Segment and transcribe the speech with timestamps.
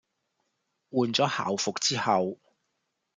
[0.89, 2.39] 換咗校服之後